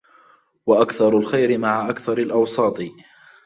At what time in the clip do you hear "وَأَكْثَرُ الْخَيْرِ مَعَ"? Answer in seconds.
0.65-1.89